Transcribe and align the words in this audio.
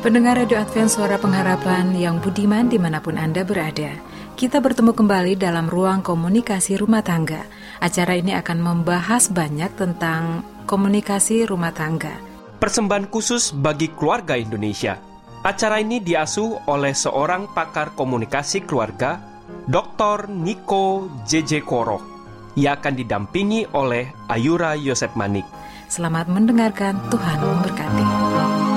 Pendengar 0.00 0.40
Radio 0.40 0.56
Advent 0.56 0.88
Suara 0.88 1.20
Pengharapan 1.20 1.92
yang 1.92 2.24
budiman 2.24 2.72
di 2.72 2.80
mana 2.80 3.04
pun 3.04 3.20
Anda 3.20 3.44
berada, 3.44 3.92
kita 4.32 4.56
bertemu 4.56 4.96
kembali 4.96 5.36
dalam 5.36 5.68
ruang 5.68 6.00
komunikasi 6.00 6.80
rumah 6.80 7.04
tangga. 7.04 7.44
Acara 7.84 8.16
ini 8.16 8.32
akan 8.32 8.64
membahas 8.64 9.28
banyak 9.28 9.68
tentang 9.76 10.40
komunikasi 10.64 11.44
rumah 11.44 11.76
tangga. 11.76 12.16
Persembahan 12.56 13.12
khusus 13.12 13.52
bagi 13.52 13.92
keluarga 13.92 14.40
Indonesia. 14.40 14.96
Acara 15.44 15.84
ini 15.84 16.00
diasuh 16.00 16.64
oleh 16.64 16.96
seorang 16.96 17.52
pakar 17.52 17.92
komunikasi 17.92 18.64
keluarga, 18.64 19.20
Dr. 19.68 20.32
Niko 20.32 21.12
JJ 21.28 21.60
Koro. 21.68 22.00
Ia 22.56 22.80
akan 22.80 22.96
didampingi 22.96 23.68
oleh 23.76 24.08
Ayura 24.32 24.72
Yosep 24.80 25.12
Manik. 25.12 25.44
Selamat 25.92 26.24
mendengarkan, 26.32 26.96
Tuhan 27.12 27.36
memberkati. 27.36 28.69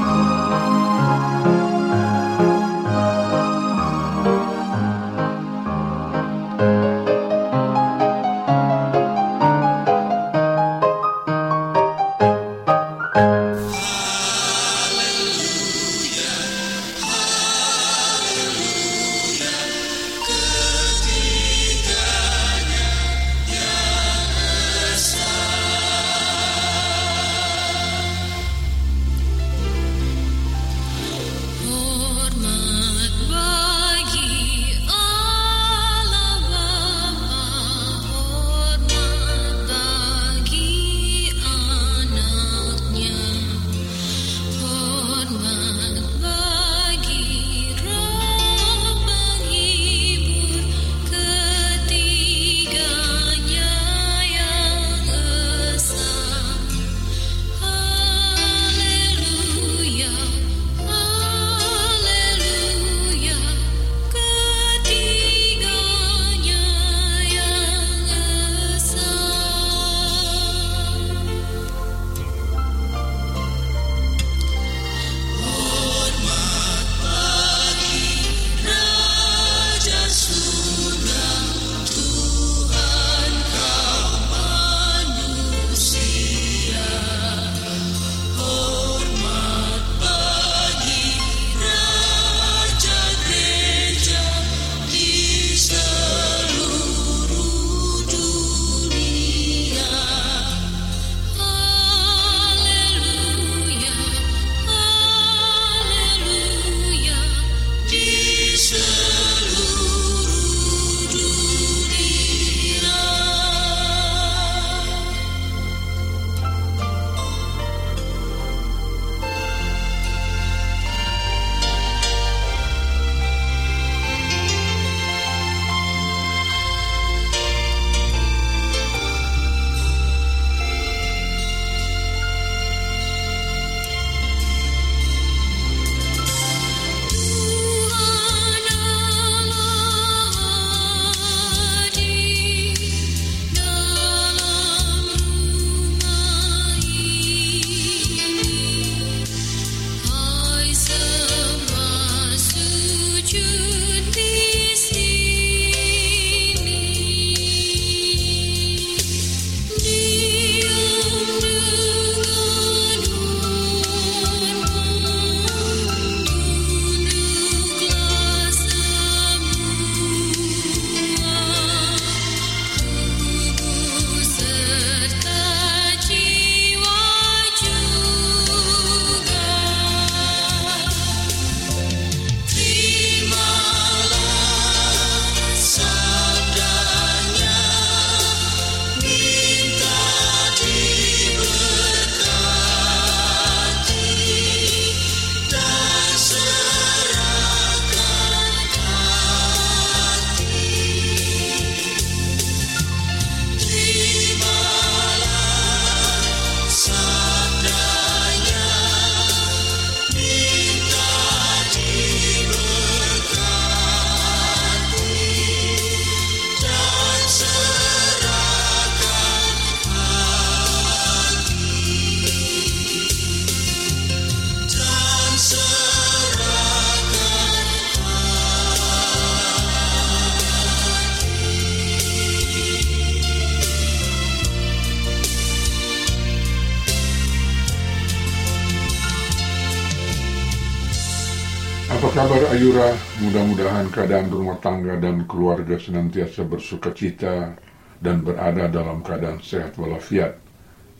Kabar 242.23 242.55
Ayura? 242.55 242.87
Mudah-mudahan 243.19 243.91
keadaan 243.91 244.31
rumah 244.31 244.55
tangga 244.63 244.95
dan 244.95 245.27
keluarga 245.27 245.75
senantiasa 245.75 246.47
bersuka 246.47 246.95
cita 246.95 247.51
dan 247.99 248.23
berada 248.23 248.71
dalam 248.71 249.03
keadaan 249.03 249.43
sehat 249.43 249.75
walafiat 249.75 250.39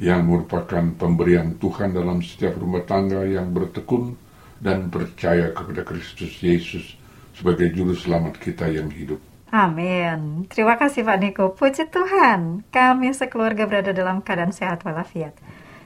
yang 0.03 0.27
merupakan 0.27 0.83
pemberian 0.99 1.55
Tuhan 1.63 1.95
dalam 1.95 2.19
setiap 2.19 2.59
rumah 2.59 2.83
tangga 2.83 3.23
yang 3.23 3.55
bertekun 3.55 4.19
dan 4.59 4.91
percaya 4.91 5.55
kepada 5.55 5.87
Kristus 5.87 6.43
Yesus 6.43 6.99
sebagai 7.31 7.71
juru 7.71 7.95
selamat 7.95 8.35
kita 8.43 8.67
yang 8.67 8.91
hidup. 8.91 9.23
Amin. 9.47 10.43
Terima 10.51 10.75
kasih 10.75 11.07
Pak 11.07 11.23
Niko. 11.23 11.55
Puji 11.55 11.87
Tuhan, 11.87 12.67
kami 12.67 13.15
sekeluarga 13.15 13.63
berada 13.63 13.95
dalam 13.95 14.19
keadaan 14.19 14.51
sehat 14.51 14.83
walafiat 14.83 15.39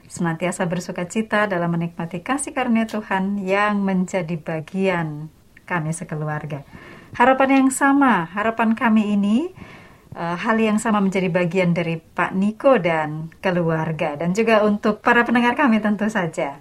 senantiasa 0.08 0.64
bersuka 0.64 1.04
cita 1.04 1.44
dalam 1.44 1.68
menikmati 1.76 2.24
kasih 2.24 2.56
karunia 2.56 2.88
Tuhan 2.88 3.38
yang 3.44 3.84
menjadi 3.84 4.34
bagian 4.40 5.28
kami 5.68 5.92
sekeluarga. 5.92 6.64
Harapan 7.12 7.62
yang 7.62 7.68
sama, 7.68 8.24
harapan 8.32 8.72
kami 8.72 9.12
ini 9.12 9.52
uh, 10.16 10.36
hal 10.36 10.56
yang 10.56 10.80
sama 10.80 11.04
menjadi 11.04 11.28
bagian 11.28 11.76
dari 11.76 12.00
Pak 12.00 12.32
Niko 12.32 12.80
dan 12.80 13.28
keluarga 13.44 14.16
dan 14.16 14.32
juga 14.32 14.64
untuk 14.64 15.04
para 15.04 15.22
pendengar 15.28 15.52
kami 15.52 15.84
tentu 15.84 16.08
saja. 16.08 16.56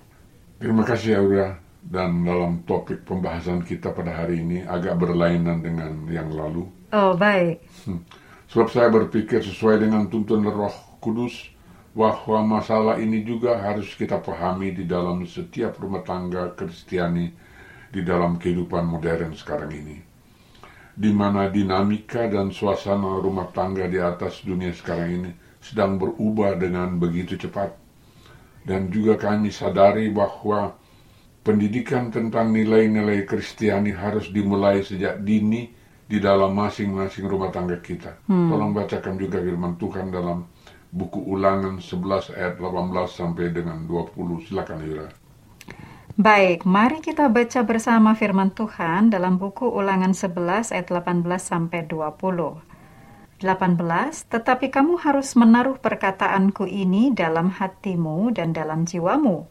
Terima 0.59 0.83
kasih 0.83 1.23
Aura 1.23 1.57
dan 1.87 2.27
dalam 2.27 2.67
topik 2.67 3.07
pembahasan 3.07 3.63
kita 3.63 3.95
pada 3.95 4.11
hari 4.11 4.43
ini 4.43 4.67
agak 4.67 4.99
berlainan 4.99 5.63
dengan 5.63 6.03
yang 6.11 6.27
lalu. 6.35 6.67
Oh 6.91 7.15
baik. 7.15 7.63
Hmm. 7.87 8.03
Sebab 8.47 8.67
saya 8.71 8.87
berpikir 8.91 9.43
sesuai 9.43 9.83
dengan 9.83 10.07
tuntunan 10.07 10.51
Roh 10.51 10.75
Kudus 11.03 11.56
bahwa 11.97 12.61
masalah 12.61 13.01
ini 13.01 13.25
juga 13.25 13.57
harus 13.57 13.89
kita 13.97 14.21
pahami 14.21 14.69
di 14.69 14.85
dalam 14.85 15.25
setiap 15.25 15.81
rumah 15.81 16.05
tangga 16.05 16.53
Kristiani 16.53 17.33
di 17.89 18.05
dalam 18.05 18.37
kehidupan 18.37 18.85
modern 18.85 19.33
sekarang 19.33 19.73
ini. 19.73 19.97
Di 20.93 21.09
mana 21.09 21.49
dinamika 21.49 22.29
dan 22.29 22.53
suasana 22.53 23.17
rumah 23.17 23.49
tangga 23.49 23.89
di 23.89 23.97
atas 23.97 24.45
dunia 24.45 24.69
sekarang 24.77 25.09
ini 25.09 25.31
sedang 25.57 25.97
berubah 25.97 26.53
dengan 26.61 27.01
begitu 27.01 27.33
cepat. 27.33 27.73
Dan 28.61 28.93
juga 28.93 29.17
kami 29.17 29.49
sadari 29.49 30.13
bahwa 30.13 30.77
pendidikan 31.41 32.13
tentang 32.13 32.53
nilai-nilai 32.53 33.25
Kristiani 33.25 33.89
harus 33.89 34.29
dimulai 34.29 34.85
sejak 34.85 35.25
dini 35.25 35.73
di 36.05 36.21
dalam 36.21 36.53
masing-masing 36.53 37.25
rumah 37.25 37.49
tangga 37.49 37.81
kita. 37.81 38.21
Hmm. 38.29 38.53
Tolong 38.53 38.71
bacakan 38.77 39.17
juga 39.17 39.41
firman 39.41 39.81
Tuhan 39.81 40.13
dalam 40.13 40.45
buku 40.91 41.19
ulangan 41.19 41.79
11 41.83 42.35
ayat 42.35 42.55
18 42.59 42.93
sampai 43.11 43.51
dengan 43.51 43.83
20. 43.85 44.47
Silakan 44.47 44.79
Yura. 44.83 45.07
Baik, 46.17 46.65
mari 46.65 46.97
kita 47.05 47.29
baca 47.29 47.61
bersama 47.61 48.17
firman 48.17 48.49
Tuhan 48.49 49.13
dalam 49.13 49.37
buku 49.37 49.69
ulangan 49.69 50.17
11 50.17 50.73
ayat 50.73 50.89
18 50.89 51.21
sampai 51.37 51.85
20. 51.85 52.57
18. 53.37 54.25
Tetapi 54.25 54.73
kamu 54.73 54.97
harus 54.97 55.37
menaruh 55.37 55.77
perkataanku 55.77 56.65
ini 56.65 57.13
dalam 57.13 57.53
hatimu 57.53 58.33
dan 58.33 58.49
dalam 58.49 58.89
jiwamu. 58.89 59.45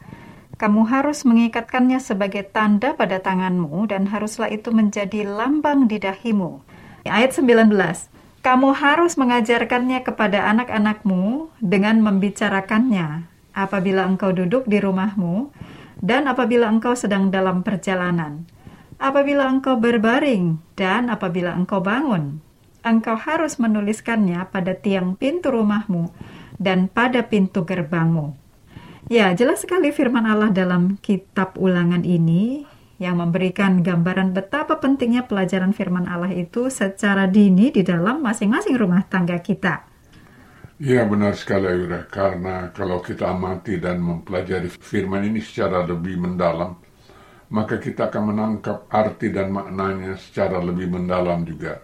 Kamu 0.59 0.89
harus 0.91 1.23
mengikatkannya 1.23 2.03
sebagai 2.03 2.49
tanda 2.51 2.99
pada 2.99 3.23
tanganmu 3.23 3.87
dan 3.87 4.11
haruslah 4.11 4.51
itu 4.51 4.75
menjadi 4.75 5.23
lambang 5.23 5.87
di 5.87 6.03
dahimu. 6.03 6.65
Ayat 7.07 7.39
19 7.39 7.71
kamu 8.47 8.79
harus 8.79 9.19
mengajarkannya 9.19 10.07
kepada 10.07 10.47
anak-anakmu 10.55 11.51
dengan 11.59 11.99
membicarakannya 11.99 13.27
apabila 13.51 14.07
engkau 14.07 14.31
duduk 14.31 14.71
di 14.71 14.79
rumahmu 14.79 15.51
dan 15.99 16.31
apabila 16.31 16.71
engkau 16.71 16.95
sedang 16.95 17.35
dalam 17.35 17.67
perjalanan, 17.67 18.47
apabila 19.03 19.51
engkau 19.51 19.75
berbaring 19.83 20.63
dan 20.79 21.11
apabila 21.11 21.59
engkau 21.59 21.83
bangun. 21.83 22.39
Engkau 22.87 23.19
harus 23.19 23.59
menuliskannya 23.59 24.47
pada 24.55 24.79
tiang 24.79 25.19
pintu 25.19 25.51
rumahmu 25.51 26.15
dan 26.55 26.87
pada 26.87 27.27
pintu 27.27 27.67
gerbangmu. 27.67 28.39
Ya, 29.11 29.35
jelas 29.35 29.67
sekali 29.67 29.91
firman 29.91 30.23
Allah 30.23 30.55
dalam 30.55 31.03
kitab 31.03 31.59
ulangan 31.59 32.07
ini 32.07 32.63
yang 32.97 33.21
memberikan 33.21 33.85
gambaran 33.85 34.33
betapa 34.33 34.81
pentingnya 34.81 35.29
pelajaran 35.29 35.77
firman 35.77 36.09
Allah 36.09 36.33
itu 36.33 36.73
secara 36.73 37.29
dini 37.29 37.69
di 37.69 37.85
dalam 37.85 38.25
masing-masing 38.25 38.77
rumah 38.77 39.05
tangga 39.05 39.37
kita. 39.41 39.85
Iya 40.77 41.09
benar 41.09 41.33
sekali 41.33 41.73
Ayura, 41.73 42.05
karena 42.05 42.69
kalau 42.77 43.01
kita 43.01 43.33
amati 43.33 43.81
dan 43.81 43.97
mempelajari 43.97 44.69
firman 44.69 45.25
ini 45.25 45.41
secara 45.41 45.81
lebih 45.89 46.21
mendalam, 46.21 46.77
maka 47.49 47.81
kita 47.81 48.13
akan 48.13 48.37
menangkap 48.37 48.85
arti 48.93 49.33
dan 49.33 49.57
maknanya 49.57 50.21
secara 50.21 50.61
lebih 50.61 50.93
mendalam 50.93 51.49
juga. 51.49 51.81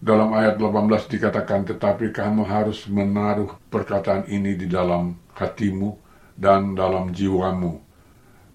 Dalam 0.00 0.32
ayat 0.32 0.56
18 0.56 1.12
dikatakan, 1.12 1.68
tetapi 1.68 2.12
kamu 2.12 2.44
harus 2.48 2.88
menaruh 2.88 3.56
perkataan 3.68 4.28
ini 4.32 4.56
di 4.56 4.64
dalam 4.64 5.16
hatimu 5.36 5.96
dan 6.36 6.72
dalam 6.72 7.12
jiwamu, 7.12 7.80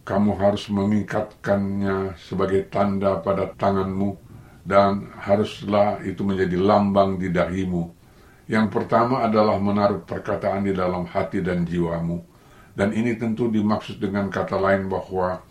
kamu 0.06 0.38
harus 0.38 0.70
mengikatkannya 0.70 2.14
sebagai 2.22 2.70
tanda 2.70 3.18
pada 3.26 3.50
tanganmu 3.58 4.14
dan 4.62 5.10
haruslah 5.18 5.98
itu 6.06 6.22
menjadi 6.22 6.62
lambang 6.62 7.18
di 7.18 7.34
dahimu. 7.34 7.90
Yang 8.46 8.68
pertama 8.70 9.26
adalah 9.26 9.58
menaruh 9.58 10.06
perkataan 10.06 10.70
di 10.70 10.78
dalam 10.78 11.10
hati 11.10 11.42
dan 11.42 11.66
jiwamu. 11.66 12.22
Dan 12.78 12.94
ini 12.94 13.18
tentu 13.18 13.50
dimaksud 13.50 13.98
dengan 13.98 14.30
kata 14.30 14.62
lain 14.62 14.86
bahwa 14.86 15.42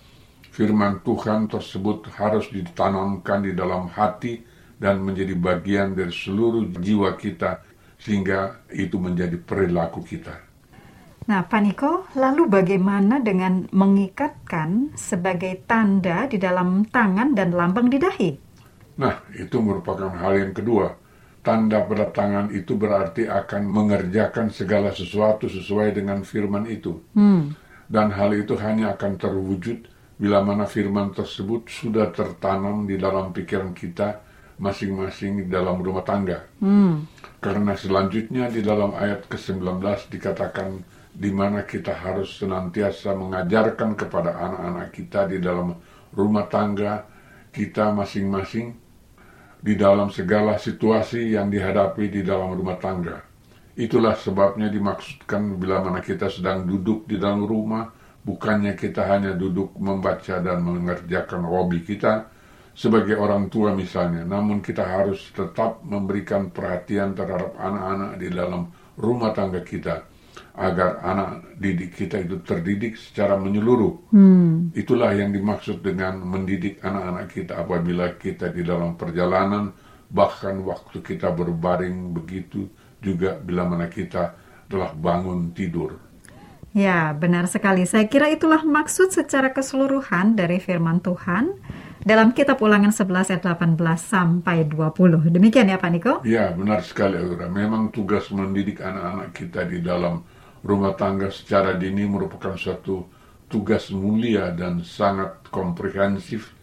firman 0.54 1.02
Tuhan 1.02 1.50
tersebut 1.50 2.06
harus 2.14 2.46
ditanamkan 2.54 3.42
di 3.42 3.58
dalam 3.58 3.90
hati 3.90 4.46
dan 4.78 5.02
menjadi 5.02 5.34
bagian 5.34 5.98
dari 5.98 6.14
seluruh 6.14 6.70
jiwa 6.78 7.18
kita 7.18 7.58
sehingga 7.98 8.62
itu 8.70 9.00
menjadi 9.02 9.34
perilaku 9.34 10.04
kita. 10.06 10.53
Nah, 11.24 11.40
Pak 11.48 11.60
Niko, 11.64 11.92
lalu 12.20 12.52
bagaimana 12.52 13.16
dengan 13.16 13.64
mengikatkan 13.72 14.92
sebagai 14.92 15.64
tanda 15.64 16.28
di 16.28 16.36
dalam 16.36 16.84
tangan 16.84 17.32
dan 17.32 17.56
lambang 17.56 17.88
di 17.88 17.96
dahi? 17.96 18.30
Nah, 19.00 19.24
itu 19.32 19.56
merupakan 19.64 20.12
hal 20.12 20.36
yang 20.36 20.52
kedua. 20.52 20.92
Tanda 21.40 21.80
pada 21.84 22.12
tangan 22.12 22.52
itu 22.52 22.76
berarti 22.76 23.24
akan 23.24 23.68
mengerjakan 23.68 24.52
segala 24.52 24.92
sesuatu 24.92 25.48
sesuai 25.48 25.96
dengan 25.96 26.20
firman 26.24 26.68
itu. 26.68 27.00
Hmm. 27.16 27.56
Dan 27.88 28.12
hal 28.12 28.36
itu 28.36 28.56
hanya 28.60 28.92
akan 28.96 29.16
terwujud 29.16 29.88
bila 30.20 30.44
mana 30.44 30.68
firman 30.68 31.12
tersebut 31.12 31.68
sudah 31.68 32.12
tertanam 32.12 32.84
di 32.84 33.00
dalam 33.00 33.32
pikiran 33.32 33.72
kita 33.72 34.20
masing-masing 34.60 35.44
di 35.44 35.46
dalam 35.48 35.80
rumah 35.80 36.04
tangga. 36.04 36.44
Hmm. 36.60 37.08
Karena 37.40 37.76
selanjutnya 37.76 38.48
di 38.48 38.60
dalam 38.64 38.94
ayat 38.96 39.26
ke-19 39.28 39.80
dikatakan 40.12 40.80
di 41.14 41.30
mana 41.30 41.62
kita 41.62 41.94
harus 41.94 42.34
senantiasa 42.42 43.14
mengajarkan 43.14 43.94
kepada 43.94 44.34
anak-anak 44.34 44.88
kita 44.90 45.30
di 45.30 45.38
dalam 45.38 45.78
rumah 46.10 46.50
tangga 46.50 47.06
kita 47.54 47.94
masing-masing 47.94 48.74
di 49.62 49.78
dalam 49.78 50.10
segala 50.10 50.58
situasi 50.58 51.38
yang 51.38 51.54
dihadapi 51.54 52.10
di 52.10 52.26
dalam 52.26 52.58
rumah 52.58 52.76
tangga. 52.82 53.22
Itulah 53.78 54.18
sebabnya 54.18 54.66
dimaksudkan 54.66 55.54
bila 55.54 55.86
mana 55.86 56.02
kita 56.02 56.26
sedang 56.26 56.66
duduk 56.66 57.06
di 57.06 57.14
dalam 57.14 57.46
rumah, 57.46 57.94
bukannya 58.26 58.74
kita 58.74 59.06
hanya 59.06 59.38
duduk 59.38 59.70
membaca 59.78 60.42
dan 60.42 60.66
mengerjakan 60.66 61.46
hobi 61.46 61.86
kita 61.86 62.26
sebagai 62.74 63.14
orang 63.14 63.46
tua 63.46 63.70
misalnya, 63.70 64.26
namun 64.26 64.58
kita 64.58 64.82
harus 64.82 65.30
tetap 65.30 65.78
memberikan 65.86 66.50
perhatian 66.50 67.14
terhadap 67.14 67.54
anak-anak 67.54 68.18
di 68.18 68.28
dalam 68.34 68.66
rumah 68.98 69.30
tangga 69.30 69.62
kita 69.62 70.13
agar 70.54 71.02
anak 71.02 71.58
didik 71.58 71.98
kita 71.98 72.22
itu 72.22 72.38
terdidik 72.46 72.94
secara 72.94 73.34
menyeluruh. 73.34 74.14
Hmm. 74.14 74.70
Itulah 74.70 75.10
yang 75.10 75.34
dimaksud 75.34 75.82
dengan 75.82 76.22
mendidik 76.22 76.78
anak-anak 76.78 77.26
kita 77.34 77.58
apabila 77.58 78.14
kita 78.14 78.54
di 78.54 78.62
dalam 78.62 78.94
perjalanan, 78.94 79.74
bahkan 80.14 80.62
waktu 80.62 81.02
kita 81.02 81.34
berbaring 81.34 82.14
begitu 82.14 82.70
juga 83.02 83.34
bila 83.34 83.66
mana 83.66 83.90
kita 83.90 84.38
telah 84.70 84.94
bangun 84.94 85.50
tidur. 85.50 85.98
Ya, 86.74 87.14
benar 87.14 87.46
sekali. 87.46 87.86
Saya 87.86 88.10
kira 88.10 88.30
itulah 88.34 88.66
maksud 88.66 89.14
secara 89.14 89.54
keseluruhan 89.54 90.34
dari 90.34 90.58
firman 90.58 90.98
Tuhan 90.98 91.54
dalam 92.02 92.34
kitab 92.34 92.58
ulangan 92.58 92.90
11 92.90 93.30
ayat 93.30 93.42
18 93.46 93.78
sampai 93.94 94.66
20. 94.66 95.30
Demikian 95.30 95.70
ya 95.70 95.78
Pak 95.78 95.90
Niko? 95.94 96.14
Ya, 96.26 96.50
benar 96.50 96.82
sekali 96.82 97.14
Aura. 97.14 97.46
Memang 97.46 97.94
tugas 97.94 98.26
mendidik 98.34 98.82
anak-anak 98.82 99.30
kita 99.30 99.70
di 99.70 99.86
dalam 99.86 100.26
rumah 100.64 100.96
tangga 100.96 101.28
secara 101.28 101.76
dini 101.76 102.08
merupakan 102.08 102.56
suatu 102.56 103.04
tugas 103.52 103.92
mulia 103.92 104.50
dan 104.50 104.80
sangat 104.80 105.44
komprehensif 105.52 106.56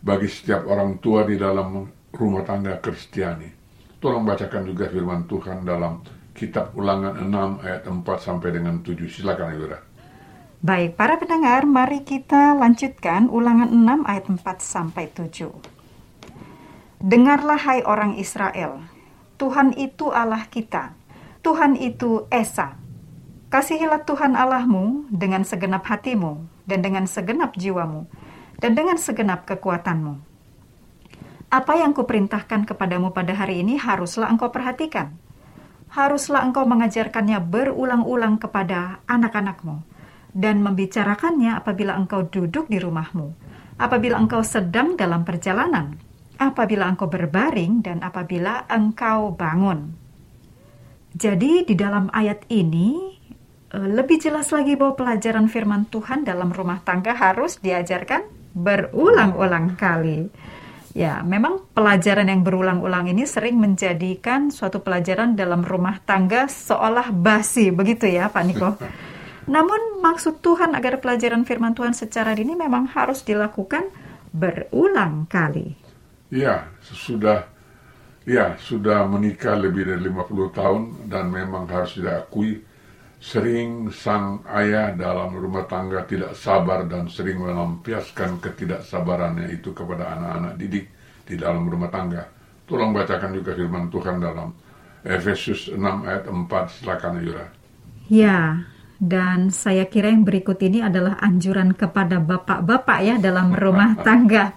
bagi 0.00 0.30
setiap 0.30 0.70
orang 0.70 1.02
tua 1.02 1.26
di 1.26 1.34
dalam 1.34 1.90
rumah 2.14 2.46
tangga 2.46 2.78
Kristiani. 2.78 3.50
Tolong 3.98 4.22
bacakan 4.22 4.62
juga 4.64 4.86
firman 4.86 5.26
Tuhan 5.26 5.66
dalam 5.66 6.00
kitab 6.36 6.76
ulangan 6.78 7.18
6 7.18 7.64
ayat 7.66 7.82
4 7.88 8.04
sampai 8.20 8.48
dengan 8.52 8.78
7. 8.84 8.94
Silakan 9.10 9.50
Yura. 9.56 9.78
Baik, 10.64 10.96
para 10.96 11.20
pendengar, 11.20 11.68
mari 11.68 12.04
kita 12.04 12.56
lanjutkan 12.56 13.28
ulangan 13.28 13.68
6 13.68 14.08
ayat 14.08 14.24
4 14.32 14.40
sampai 14.60 15.12
7. 15.12 15.52
Dengarlah 17.04 17.60
hai 17.60 17.84
orang 17.84 18.16
Israel, 18.16 18.80
Tuhan 19.36 19.76
itu 19.76 20.08
Allah 20.08 20.48
kita, 20.48 20.96
Tuhan 21.44 21.76
itu 21.76 22.24
Esa. 22.32 22.83
Kasihilah 23.54 24.02
Tuhan 24.02 24.34
Allahmu 24.34 25.06
dengan 25.14 25.46
segenap 25.46 25.86
hatimu 25.86 26.42
dan 26.66 26.82
dengan 26.82 27.06
segenap 27.06 27.54
jiwamu 27.54 28.10
dan 28.58 28.74
dengan 28.74 28.98
segenap 28.98 29.46
kekuatanmu. 29.46 30.18
Apa 31.54 31.78
yang 31.78 31.94
kuperintahkan 31.94 32.66
kepadamu 32.66 33.14
pada 33.14 33.30
hari 33.30 33.62
ini 33.62 33.78
haruslah 33.78 34.26
engkau 34.26 34.50
perhatikan. 34.50 35.14
Haruslah 35.86 36.42
engkau 36.42 36.66
mengajarkannya 36.66 37.38
berulang-ulang 37.46 38.42
kepada 38.42 38.98
anak-anakmu 39.06 39.86
dan 40.34 40.58
membicarakannya 40.58 41.54
apabila 41.54 41.94
engkau 41.94 42.26
duduk 42.26 42.66
di 42.66 42.82
rumahmu, 42.82 43.38
apabila 43.78 44.18
engkau 44.18 44.42
sedang 44.42 44.98
dalam 44.98 45.22
perjalanan, 45.22 45.94
apabila 46.42 46.90
engkau 46.90 47.06
berbaring, 47.06 47.86
dan 47.86 48.02
apabila 48.02 48.66
engkau 48.66 49.30
bangun. 49.30 49.94
Jadi, 51.14 51.62
di 51.62 51.78
dalam 51.78 52.10
ayat 52.10 52.42
ini 52.50 53.13
lebih 53.74 54.22
jelas 54.22 54.54
lagi 54.54 54.78
bahwa 54.78 54.94
pelajaran 54.94 55.50
firman 55.50 55.90
Tuhan 55.90 56.22
dalam 56.22 56.54
rumah 56.54 56.78
tangga 56.86 57.10
harus 57.10 57.58
diajarkan 57.58 58.22
berulang-ulang 58.54 59.74
kali. 59.74 60.30
Ya, 60.94 61.26
memang 61.26 61.66
pelajaran 61.74 62.30
yang 62.30 62.46
berulang-ulang 62.46 63.10
ini 63.10 63.26
sering 63.26 63.58
menjadikan 63.58 64.54
suatu 64.54 64.78
pelajaran 64.78 65.34
dalam 65.34 65.66
rumah 65.66 65.98
tangga 66.06 66.46
seolah 66.46 67.10
basi, 67.10 67.74
begitu 67.74 68.06
ya, 68.06 68.30
Pak 68.30 68.44
Niko? 68.46 68.78
Namun 69.54 69.98
maksud 69.98 70.38
Tuhan 70.38 70.78
agar 70.78 71.02
pelajaran 71.02 71.42
firman 71.42 71.74
Tuhan 71.74 71.98
secara 71.98 72.30
dini 72.30 72.54
memang 72.54 72.86
harus 72.94 73.26
dilakukan 73.26 73.90
berulang 74.30 75.26
kali. 75.26 75.74
Ya, 76.30 76.70
sudah 76.78 77.50
ya 78.22 78.56
sudah 78.56 79.04
menikah 79.10 79.58
lebih 79.58 79.84
dari 79.84 80.00
50 80.08 80.56
tahun 80.56 80.82
dan 81.10 81.28
memang 81.28 81.68
harus 81.68 81.98
diakui 81.98 82.62
sering 83.24 83.88
sang 83.88 84.44
ayah 84.52 84.92
dalam 84.92 85.32
rumah 85.32 85.64
tangga 85.64 86.04
tidak 86.04 86.36
sabar 86.36 86.84
dan 86.84 87.08
sering 87.08 87.40
melampiaskan 87.40 88.36
ketidaksabarannya 88.36 89.48
itu 89.48 89.72
kepada 89.72 90.12
anak-anak 90.12 90.60
didik 90.60 90.92
di 91.24 91.40
dalam 91.40 91.64
rumah 91.64 91.88
tangga. 91.88 92.28
Tolong 92.68 92.92
bacakan 92.92 93.32
juga 93.32 93.56
firman 93.56 93.88
Tuhan 93.88 94.20
dalam 94.20 94.52
Efesus 95.00 95.72
6 95.72 95.80
ayat 95.80 96.28
4 96.28 96.76
silakan 96.76 97.24
Yura. 97.24 97.48
Ya, 98.12 98.68
dan 99.00 99.48
saya 99.48 99.88
kira 99.88 100.12
yang 100.12 100.28
berikut 100.28 100.60
ini 100.60 100.84
adalah 100.84 101.16
anjuran 101.24 101.72
kepada 101.72 102.20
bapak-bapak 102.20 102.98
ya 103.00 103.16
dalam 103.16 103.56
rumah 103.56 103.96
tangga. 104.06 104.52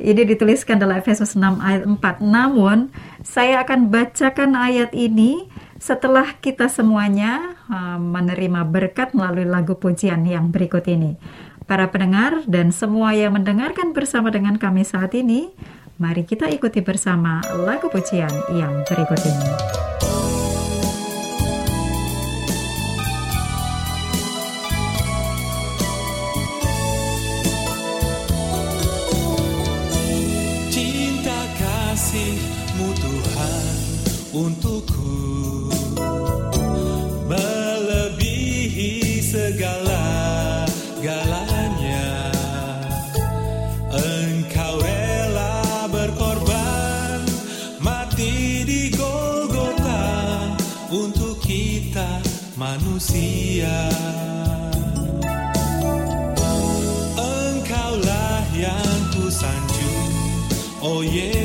Ini 0.00 0.24
dituliskan 0.24 0.80
dalam 0.80 0.96
Efesus 0.96 1.36
6 1.36 1.60
ayat 1.60 1.84
4. 1.84 2.24
Namun, 2.24 2.88
saya 3.20 3.64
akan 3.64 3.92
bacakan 3.92 4.56
ayat 4.56 4.92
ini 4.96 5.48
setelah 5.86 6.34
kita 6.42 6.66
semuanya 6.66 7.54
uh, 7.70 7.94
menerima 7.94 8.66
berkat 8.66 9.14
melalui 9.14 9.46
lagu 9.46 9.78
pujian 9.78 10.26
yang 10.26 10.50
berikut 10.50 10.82
ini. 10.90 11.14
Para 11.62 11.86
pendengar 11.94 12.42
dan 12.50 12.74
semua 12.74 13.14
yang 13.14 13.38
mendengarkan 13.38 13.94
bersama 13.94 14.34
dengan 14.34 14.58
kami 14.58 14.82
saat 14.82 15.14
ini, 15.14 15.54
mari 16.02 16.26
kita 16.26 16.50
ikuti 16.50 16.82
bersama 16.82 17.38
lagu 17.54 17.86
pujian 17.86 18.34
yang 18.50 18.82
berikut 18.82 19.22
ini. 19.22 19.50
kasihmu 31.96 32.92
Tuhan 32.92 33.76
untukku 34.36 35.45
manusia. 52.96 53.76
Engkaulah 57.20 58.40
yang 58.56 59.00
ku 59.12 59.28
sanjung. 59.28 60.12
Oh 60.80 61.04
Yesus 61.04 61.35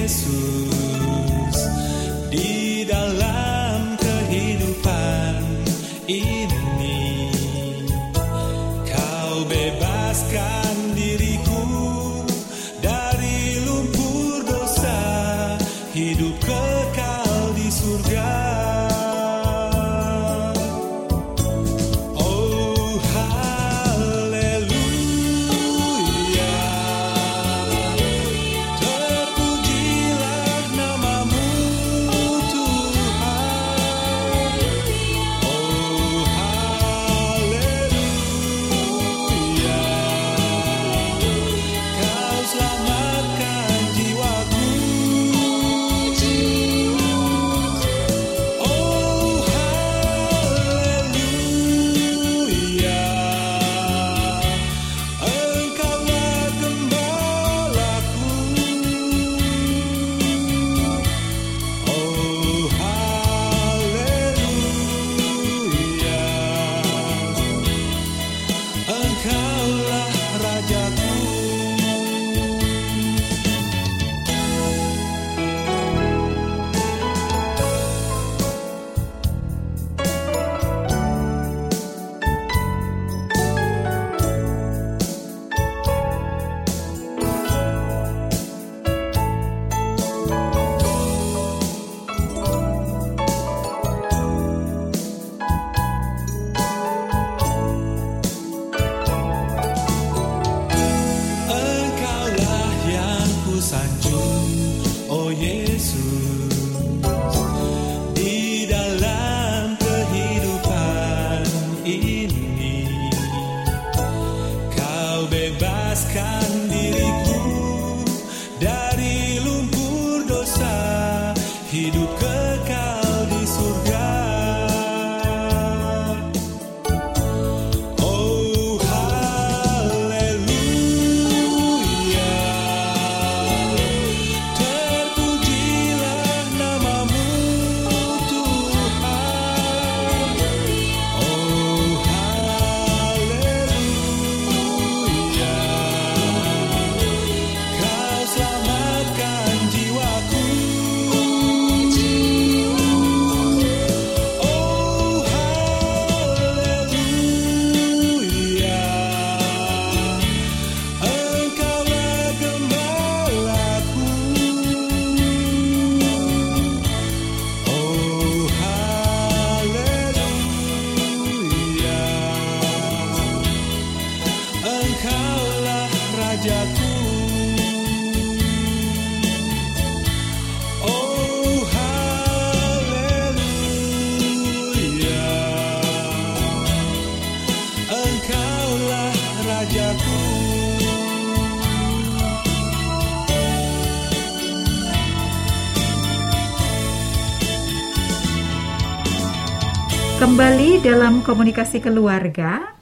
Kembali 200.21 200.77
dalam 200.85 201.25
komunikasi 201.25 201.81
keluarga, 201.81 202.77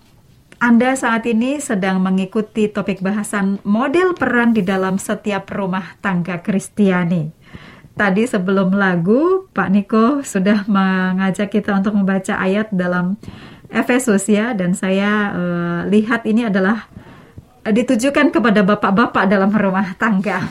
Anda 0.59 0.91
saat 0.99 1.23
ini 1.23 1.63
sedang 1.63 2.03
mengikuti 2.03 2.67
topik 2.67 2.99
bahasan 2.99 3.63
model 3.63 4.11
peran 4.11 4.51
di 4.51 4.59
dalam 4.59 4.99
setiap 4.99 5.47
rumah 5.55 5.95
tangga 6.03 6.43
Kristiani. 6.43 7.31
Tadi 7.95 8.27
sebelum 8.27 8.75
lagu, 8.75 9.47
Pak 9.55 9.69
Niko 9.71 10.19
sudah 10.19 10.67
mengajak 10.67 11.47
kita 11.47 11.79
untuk 11.79 11.95
membaca 11.95 12.35
ayat 12.35 12.75
dalam 12.75 13.15
Efesus 13.71 14.27
ya, 14.27 14.51
dan 14.51 14.75
saya 14.75 15.31
uh, 15.31 15.79
lihat 15.87 16.27
ini 16.27 16.43
adalah 16.51 16.91
uh, 17.63 17.71
ditujukan 17.71 18.35
kepada 18.35 18.67
bapak-bapak 18.67 19.31
dalam 19.31 19.47
rumah 19.55 19.95
tangga. 19.95 20.43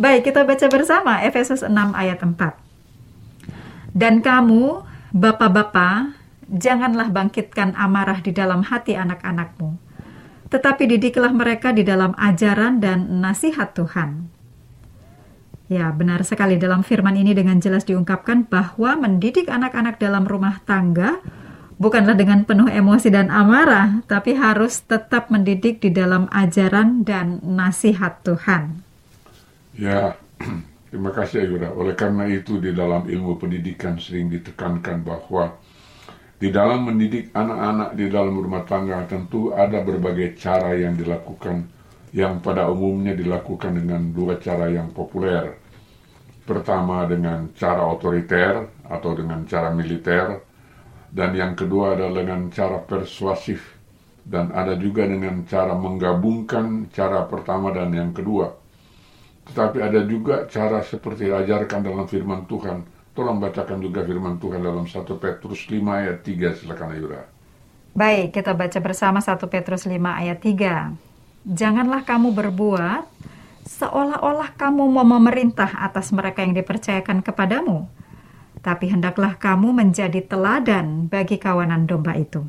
Baik, 0.00 0.32
kita 0.32 0.48
baca 0.48 0.72
bersama 0.72 1.20
Efesus 1.20 1.60
6 1.60 1.68
ayat 1.92 2.24
4. 2.24 2.32
Dan 3.92 4.24
kamu, 4.24 4.88
bapak-bapak, 5.18 6.14
janganlah 6.46 7.10
bangkitkan 7.10 7.74
amarah 7.74 8.22
di 8.22 8.30
dalam 8.30 8.62
hati 8.62 8.94
anak-anakmu, 8.94 9.74
tetapi 10.48 10.86
didiklah 10.86 11.34
mereka 11.34 11.74
di 11.74 11.82
dalam 11.82 12.14
ajaran 12.14 12.78
dan 12.78 13.18
nasihat 13.18 13.74
Tuhan. 13.74 14.30
Ya, 15.68 15.92
benar 15.92 16.24
sekali 16.24 16.56
dalam 16.56 16.80
firman 16.80 17.12
ini 17.12 17.36
dengan 17.36 17.60
jelas 17.60 17.84
diungkapkan 17.84 18.48
bahwa 18.48 18.96
mendidik 18.96 19.52
anak-anak 19.52 20.00
dalam 20.00 20.24
rumah 20.24 20.64
tangga 20.64 21.20
bukanlah 21.76 22.16
dengan 22.16 22.48
penuh 22.48 22.72
emosi 22.72 23.12
dan 23.12 23.28
amarah, 23.28 24.00
tapi 24.08 24.32
harus 24.32 24.80
tetap 24.80 25.28
mendidik 25.28 25.84
di 25.84 25.92
dalam 25.92 26.24
ajaran 26.32 27.04
dan 27.04 27.44
nasihat 27.44 28.24
Tuhan. 28.24 28.80
Ya, 29.76 30.16
terima 30.90 31.10
kasih 31.12 31.44
Ayura. 31.48 31.72
Oleh 31.72 31.94
karena 31.96 32.24
itu 32.28 32.60
di 32.60 32.72
dalam 32.72 33.08
ilmu 33.08 33.36
pendidikan 33.40 33.96
sering 34.00 34.28
ditekankan 34.32 35.04
bahwa 35.04 35.56
di 36.38 36.54
dalam 36.54 36.86
mendidik 36.86 37.34
anak-anak 37.34 37.98
di 37.98 38.06
dalam 38.06 38.38
rumah 38.38 38.62
tangga 38.62 39.02
tentu 39.10 39.50
ada 39.50 39.82
berbagai 39.82 40.38
cara 40.38 40.74
yang 40.78 40.94
dilakukan 40.94 41.66
yang 42.14 42.40
pada 42.40 42.70
umumnya 42.70 43.12
dilakukan 43.12 43.74
dengan 43.74 44.14
dua 44.14 44.38
cara 44.40 44.70
yang 44.70 44.88
populer. 44.94 45.56
Pertama 46.46 47.04
dengan 47.04 47.52
cara 47.52 47.84
otoriter 47.84 48.64
atau 48.88 49.12
dengan 49.12 49.44
cara 49.44 49.68
militer 49.74 50.40
dan 51.12 51.36
yang 51.36 51.52
kedua 51.56 51.96
adalah 51.96 52.24
dengan 52.24 52.48
cara 52.48 52.80
persuasif 52.80 53.76
dan 54.28 54.52
ada 54.52 54.76
juga 54.76 55.08
dengan 55.08 55.44
cara 55.48 55.72
menggabungkan 55.72 56.92
cara 56.92 57.24
pertama 57.24 57.72
dan 57.72 57.92
yang 57.92 58.12
kedua. 58.12 58.57
Tetapi 59.52 59.78
ada 59.80 60.00
juga 60.04 60.44
cara 60.46 60.84
seperti 60.84 61.32
diajarkan 61.32 61.80
dalam 61.80 62.04
firman 62.04 62.44
Tuhan 62.44 62.98
Tolong 63.18 63.42
bacakan 63.42 63.82
juga 63.82 64.06
firman 64.06 64.38
Tuhan 64.38 64.62
dalam 64.62 64.86
1 64.86 64.94
Petrus 65.18 65.66
5 65.66 65.74
ayat 65.90 66.22
3, 66.22 66.54
silakan 66.54 66.94
Ayura. 66.94 67.26
Baik, 67.90 68.30
kita 68.30 68.54
baca 68.54 68.78
bersama 68.78 69.18
1 69.18 69.42
Petrus 69.50 69.90
5 69.90 69.98
ayat 69.98 70.38
3. 70.38 70.94
Janganlah 71.42 72.06
kamu 72.06 72.30
berbuat 72.30 73.10
seolah-olah 73.66 74.54
kamu 74.54 74.86
mau 74.86 75.02
memerintah 75.02 75.66
atas 75.82 76.14
mereka 76.14 76.46
yang 76.46 76.54
dipercayakan 76.54 77.26
kepadamu, 77.26 77.90
tapi 78.62 78.86
hendaklah 78.86 79.34
kamu 79.34 79.74
menjadi 79.74 80.22
teladan 80.22 81.10
bagi 81.10 81.42
kawanan 81.42 81.90
domba 81.90 82.14
itu. 82.14 82.46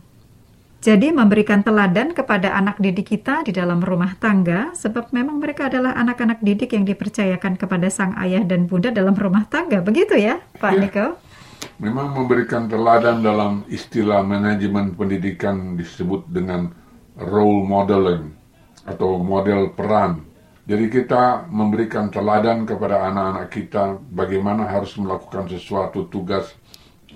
Jadi 0.80 1.12
memberikan 1.12 1.60
teladan 1.60 2.16
kepada 2.16 2.56
anak 2.56 2.80
didik 2.80 3.12
kita 3.12 3.44
di 3.44 3.52
dalam 3.52 3.84
rumah 3.84 4.16
tangga 4.16 4.72
sebab 4.72 5.12
memang 5.12 5.36
mereka 5.36 5.68
adalah 5.68 5.92
anak-anak 6.00 6.40
didik 6.40 6.72
yang 6.72 6.88
dipercayakan 6.88 7.60
kepada 7.60 7.92
sang 7.92 8.16
ayah 8.16 8.48
dan 8.48 8.64
bunda 8.64 8.88
dalam 8.88 9.12
rumah 9.12 9.44
tangga. 9.52 9.84
Begitu 9.84 10.16
ya, 10.16 10.40
Pak 10.56 10.72
ya. 10.72 10.80
Niko? 10.80 11.08
Memang 11.84 12.16
memberikan 12.16 12.72
teladan 12.72 13.20
dalam 13.20 13.68
istilah 13.68 14.24
manajemen 14.24 14.96
pendidikan 14.96 15.76
disebut 15.76 16.32
dengan 16.32 16.72
role 17.20 17.68
modeling 17.68 18.32
atau 18.88 19.20
model 19.20 19.76
peran. 19.76 20.24
Jadi 20.64 20.88
kita 20.88 21.44
memberikan 21.52 22.08
teladan 22.08 22.64
kepada 22.64 23.04
anak-anak 23.04 23.52
kita 23.52 24.00
bagaimana 24.16 24.64
harus 24.64 24.96
melakukan 24.96 25.44
sesuatu 25.52 26.08
tugas 26.08 26.56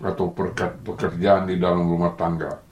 atau 0.03 0.35
pekerjaan 0.83 1.47
di 1.47 1.55
dalam 1.55 1.87
rumah 1.87 2.11
tangga 2.19 2.62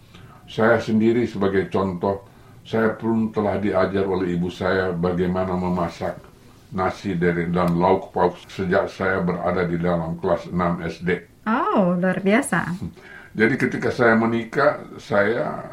saya 0.52 0.84
sendiri 0.84 1.24
sebagai 1.24 1.72
contoh, 1.72 2.28
saya 2.68 2.92
pun 3.00 3.32
telah 3.32 3.56
diajar 3.56 4.04
oleh 4.04 4.36
ibu 4.36 4.52
saya 4.52 4.92
bagaimana 4.92 5.56
memasak 5.56 6.20
nasi 6.76 7.16
dari 7.16 7.48
dan 7.48 7.80
lauk 7.80 8.12
pauk 8.12 8.36
sejak 8.52 8.92
saya 8.92 9.24
berada 9.24 9.64
di 9.64 9.80
dalam 9.80 10.20
kelas 10.20 10.52
6 10.52 10.92
SD. 11.00 11.10
Oh, 11.48 11.96
luar 11.96 12.20
biasa. 12.20 12.76
Jadi 13.32 13.56
ketika 13.56 13.96
saya 13.96 14.20
menikah, 14.20 14.84
saya 15.00 15.72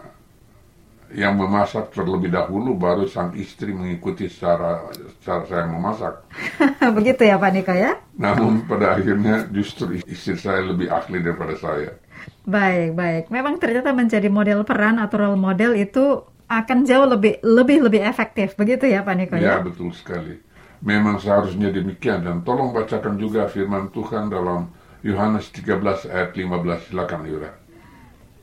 yang 1.17 1.41
memasak 1.41 1.89
terlebih 1.97 2.29
dahulu 2.29 2.77
baru 2.77 3.09
sang 3.09 3.33
istri 3.33 3.73
mengikuti 3.73 4.29
cara 4.29 4.93
cara 5.25 5.45
saya 5.49 5.65
memasak. 5.65 6.15
Begitu 6.97 7.25
ya 7.25 7.41
Pak 7.41 7.51
Niko 7.57 7.73
ya? 7.73 7.97
Namun 8.21 8.69
pada 8.69 8.97
akhirnya 8.97 9.49
justru 9.49 9.97
istri 10.05 10.37
saya 10.37 10.69
lebih 10.69 10.93
ahli 10.93 11.25
daripada 11.25 11.57
saya. 11.57 11.97
Baik, 12.45 12.93
baik. 12.93 13.25
Memang 13.33 13.57
ternyata 13.57 13.93
menjadi 13.97 14.29
model 14.29 14.69
peran 14.69 15.01
atau 15.01 15.17
role 15.17 15.41
model 15.41 15.73
itu 15.77 16.25
akan 16.49 16.85
jauh 16.89 17.05
lebih 17.05 17.41
lebih 17.45 17.89
lebih 17.89 18.01
efektif, 18.05 18.57
begitu 18.57 18.89
ya 18.89 19.05
Pak 19.05 19.15
Niko 19.17 19.37
ya? 19.37 19.57
Ya, 19.57 19.57
betul 19.61 19.93
sekali. 19.93 20.41
Memang 20.81 21.21
seharusnya 21.21 21.73
demikian 21.73 22.25
dan 22.25 22.45
tolong 22.45 22.71
bacakan 22.73 23.19
juga 23.21 23.49
firman 23.51 23.91
Tuhan 23.93 24.31
dalam 24.31 24.71
Yohanes 25.05 25.51
13 25.53 26.09
ayat 26.09 26.31
15. 26.37 26.89
Silakan 26.93 27.21
Yura. 27.27 27.51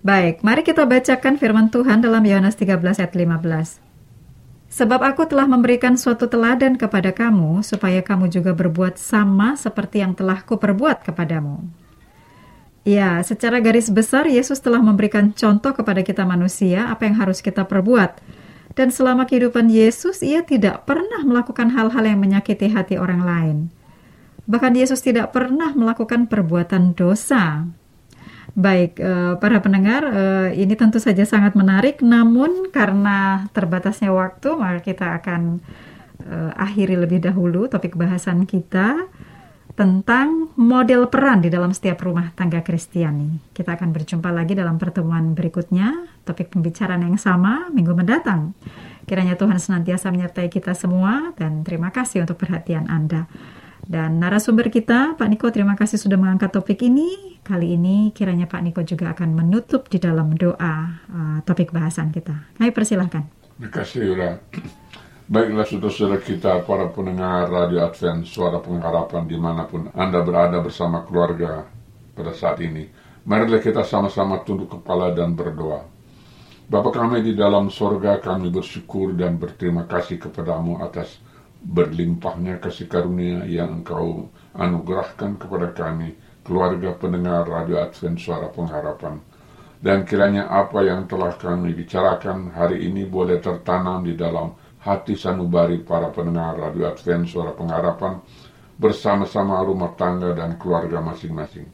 Baik, 0.05 0.45
mari 0.45 0.61
kita 0.61 0.85
bacakan 0.85 1.33
firman 1.41 1.73
Tuhan 1.73 1.97
dalam 1.97 2.21
Yohanes 2.21 2.53
13 2.53 3.01
ayat 3.01 3.17
15. 3.17 3.81
Sebab 4.69 5.01
aku 5.01 5.25
telah 5.25 5.49
memberikan 5.49 5.97
suatu 5.97 6.29
teladan 6.29 6.77
kepada 6.77 7.09
kamu, 7.09 7.65
supaya 7.65 8.05
kamu 8.05 8.29
juga 8.29 8.53
berbuat 8.53 9.01
sama 9.01 9.57
seperti 9.57 10.05
yang 10.05 10.13
telah 10.13 10.45
kuperbuat 10.45 11.01
kepadamu. 11.09 11.65
Ya, 12.85 13.17
secara 13.25 13.57
garis 13.57 13.89
besar 13.89 14.29
Yesus 14.29 14.61
telah 14.61 14.77
memberikan 14.77 15.33
contoh 15.33 15.73
kepada 15.73 16.05
kita 16.05 16.21
manusia 16.21 16.85
apa 16.85 17.09
yang 17.09 17.17
harus 17.17 17.41
kita 17.41 17.65
perbuat. 17.65 18.21
Dan 18.77 18.93
selama 18.93 19.25
kehidupan 19.25 19.73
Yesus, 19.73 20.21
ia 20.21 20.45
tidak 20.45 20.85
pernah 20.85 21.25
melakukan 21.25 21.73
hal-hal 21.73 22.05
yang 22.05 22.21
menyakiti 22.21 22.69
hati 22.69 23.01
orang 23.01 23.25
lain. 23.25 23.57
Bahkan 24.45 24.77
Yesus 24.77 25.01
tidak 25.01 25.33
pernah 25.33 25.73
melakukan 25.73 26.29
perbuatan 26.29 26.93
dosa. 26.93 27.65
Baik, 28.55 29.03
eh, 29.03 29.35
para 29.35 29.59
pendengar, 29.59 30.07
eh, 30.07 30.49
ini 30.55 30.79
tentu 30.79 30.95
saja 30.95 31.27
sangat 31.27 31.59
menarik, 31.59 31.99
namun 31.99 32.71
karena 32.71 33.51
terbatasnya 33.51 34.15
waktu, 34.15 34.55
maka 34.55 34.79
kita 34.79 35.19
akan 35.19 35.59
eh, 36.25 36.51
akhiri 36.55 36.95
lebih 36.95 37.19
dahulu 37.19 37.67
topik 37.67 37.99
bahasan 37.99 38.47
kita 38.47 39.11
tentang 39.75 40.55
model 40.55 41.11
peran 41.11 41.43
di 41.43 41.51
dalam 41.51 41.75
setiap 41.75 41.99
rumah 42.07 42.31
tangga 42.31 42.63
Kristiani. 42.63 43.51
Kita 43.51 43.75
akan 43.75 43.91
berjumpa 43.91 44.31
lagi 44.31 44.55
dalam 44.55 44.79
pertemuan 44.79 45.35
berikutnya, 45.35 46.07
topik 46.23 46.55
pembicaraan 46.55 47.03
yang 47.03 47.19
sama 47.19 47.67
minggu 47.75 47.91
mendatang. 47.91 48.55
Kiranya 49.03 49.35
Tuhan 49.35 49.59
senantiasa 49.59 50.07
menyertai 50.09 50.47
kita 50.47 50.71
semua 50.71 51.35
dan 51.35 51.67
terima 51.67 51.91
kasih 51.91 52.23
untuk 52.23 52.39
perhatian 52.39 52.87
Anda. 52.87 53.27
Dan 53.85 54.17
narasumber 54.17 54.73
kita, 54.73 55.13
Pak 55.13 55.27
Niko, 55.29 55.53
terima 55.53 55.77
kasih 55.77 56.01
sudah 56.01 56.17
mengangkat 56.17 56.49
topik 56.49 56.81
ini. 56.81 57.37
Kali 57.45 57.77
ini 57.77 58.09
kiranya 58.09 58.49
Pak 58.49 58.61
Niko 58.65 58.81
juga 58.81 59.13
akan 59.13 59.37
menutup 59.37 59.85
di 59.85 60.01
dalam 60.01 60.33
doa 60.33 60.73
uh, 61.05 61.37
topik 61.45 61.69
bahasan 61.69 62.09
kita. 62.09 62.33
Kami 62.57 62.73
persilahkan. 62.73 63.29
Terima 63.29 63.69
kasih, 63.69 64.01
Yura. 64.01 64.41
Baiklah 65.25 65.65
saudara-saudara 65.65 66.21
kita, 66.21 66.65
para 66.65 66.89
pendengar 66.89 67.49
Radio 67.49 67.85
Advent, 67.85 68.25
suara 68.25 68.57
pengharapan 68.61 69.25
di 69.29 69.37
mana 69.37 69.69
pun 69.69 69.89
Anda 69.93 70.25
berada 70.25 70.61
bersama 70.61 71.05
keluarga 71.05 71.65
pada 72.13 72.33
saat 72.33 72.61
ini. 72.65 72.89
Marilah 73.25 73.57
kita 73.61 73.81
sama-sama 73.81 74.41
tunduk 74.45 74.69
kepala 74.69 75.13
dan 75.13 75.33
berdoa. 75.33 75.81
Bapa 76.65 76.89
kami 76.89 77.21
di 77.21 77.37
dalam 77.37 77.69
sorga, 77.69 78.17
kami 78.21 78.49
bersyukur 78.49 79.13
dan 79.13 79.37
berterima 79.37 79.85
kasih 79.85 80.17
kepadamu 80.17 80.81
atas 80.81 81.21
berlimpahnya 81.65 82.61
kasih 82.61 82.85
karunia 82.85 83.41
yang 83.49 83.81
engkau 83.81 84.29
anugerahkan 84.53 85.41
kepada 85.41 85.73
kami, 85.73 86.13
keluarga 86.45 86.93
pendengar 86.93 87.49
Radio 87.49 87.81
Advent 87.81 88.21
Suara 88.21 88.53
Pengharapan. 88.53 89.17
Dan 89.81 90.05
kiranya 90.05 90.45
apa 90.49 90.85
yang 90.85 91.09
telah 91.09 91.33
kami 91.35 91.73
bicarakan 91.73 92.53
hari 92.53 92.85
ini 92.85 93.05
boleh 93.09 93.41
tertanam 93.41 94.05
di 94.05 94.13
dalam 94.13 94.53
hati 94.85 95.17
sanubari 95.17 95.81
para 95.81 96.13
pendengar 96.13 96.57
Radio 96.61 96.85
Advent 96.85 97.25
Suara 97.25 97.51
Pengharapan 97.57 98.21
bersama-sama 98.77 99.57
rumah 99.65 99.97
tangga 99.97 100.37
dan 100.37 100.61
keluarga 100.61 101.01
masing-masing. 101.01 101.65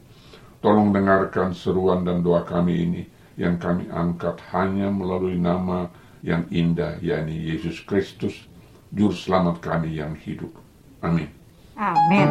Tolong 0.64 0.94
dengarkan 0.94 1.52
seruan 1.52 2.06
dan 2.06 2.24
doa 2.24 2.46
kami 2.46 2.74
ini 2.80 3.02
yang 3.36 3.60
kami 3.60 3.90
angkat 3.90 4.38
hanya 4.54 4.88
melalui 4.88 5.36
nama 5.36 5.90
yang 6.22 6.46
indah, 6.54 7.02
yakni 7.02 7.34
Yesus 7.34 7.82
Kristus, 7.82 8.46
Juru 8.92 9.16
Selamat 9.16 9.56
kami 9.64 9.96
yang 9.96 10.12
hidup. 10.12 10.52
Amin. 11.00 11.24
Amin. 11.80 12.28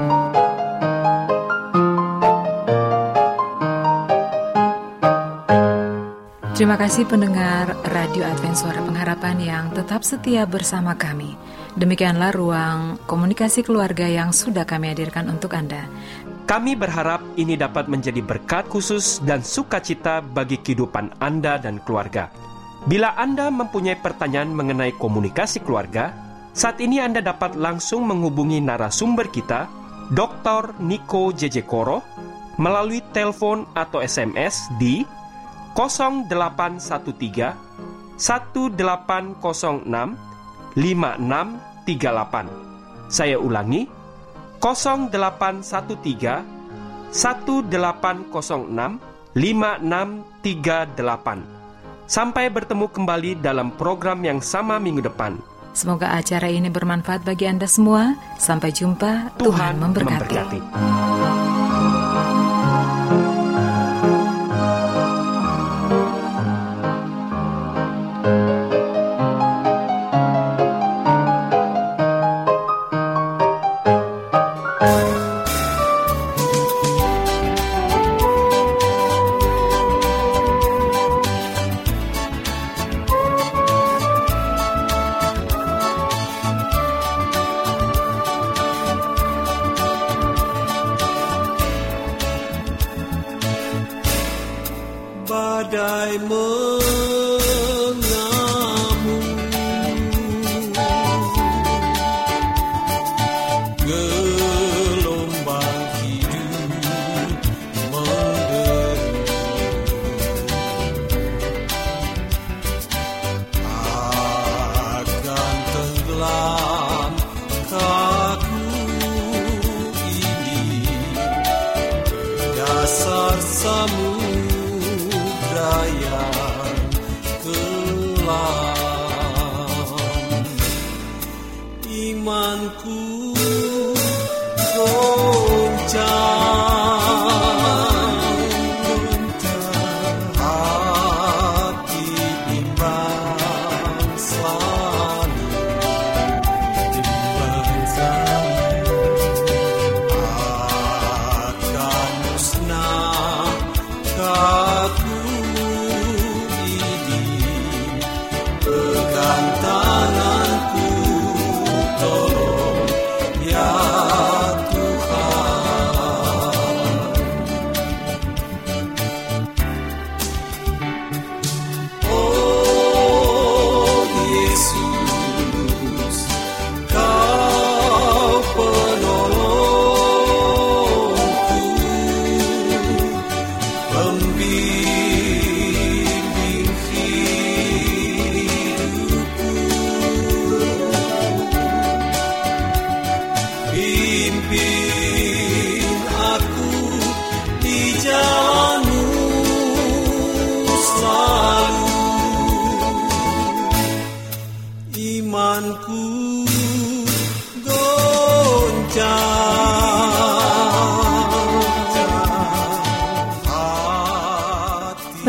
Terima 6.54 6.78
kasih 6.78 7.10
pendengar 7.10 7.74
Radio 7.90 8.22
Advent 8.22 8.54
Suara 8.54 8.78
Pengharapan 8.86 9.42
yang 9.42 9.66
tetap 9.74 10.06
setia 10.06 10.46
bersama 10.46 10.94
kami. 10.94 11.34
Demikianlah 11.74 12.30
ruang 12.30 13.02
komunikasi 13.10 13.66
keluarga 13.66 14.06
yang 14.06 14.30
sudah 14.30 14.62
kami 14.62 14.94
hadirkan 14.94 15.34
untuk 15.34 15.58
Anda. 15.58 15.90
Kami 16.46 16.78
berharap 16.78 17.26
ini 17.42 17.58
dapat 17.58 17.90
menjadi 17.90 18.22
berkat 18.22 18.70
khusus 18.70 19.18
dan 19.26 19.42
sukacita 19.42 20.22
bagi 20.22 20.62
kehidupan 20.62 21.18
Anda 21.18 21.58
dan 21.58 21.82
keluarga. 21.82 22.30
Bila 22.86 23.18
Anda 23.18 23.50
mempunyai 23.50 23.98
pertanyaan 23.98 24.54
mengenai 24.54 24.94
komunikasi 25.02 25.66
keluarga, 25.66 26.31
saat 26.52 26.84
ini 26.84 27.00
Anda 27.00 27.24
dapat 27.24 27.56
langsung 27.56 28.04
menghubungi 28.08 28.60
narasumber 28.60 29.32
kita, 29.32 29.68
Dr. 30.12 30.76
Niko 30.84 31.32
JJ 31.32 31.64
Koro, 31.64 32.04
melalui 32.60 33.00
telepon 33.16 33.64
atau 33.72 34.04
SMS 34.04 34.68
di 34.76 35.08
0813 35.74 37.56
1806 38.20 38.68
5638. 40.76 43.08
Saya 43.08 43.40
ulangi 43.40 43.88
0813 44.60 46.44
1806 47.12 49.00
5638. 49.32 52.12
Sampai 52.12 52.52
bertemu 52.52 52.92
kembali 52.92 53.40
dalam 53.40 53.72
program 53.80 54.20
yang 54.20 54.44
sama 54.44 54.76
minggu 54.76 55.08
depan. 55.08 55.40
Semoga 55.72 56.16
acara 56.16 56.52
ini 56.52 56.68
bermanfaat 56.68 57.24
bagi 57.24 57.48
Anda 57.48 57.68
semua. 57.68 58.16
Sampai 58.36 58.76
jumpa. 58.76 59.36
Tuhan, 59.40 59.80
memberkati. 59.80 60.28
memberkati. 60.28 61.11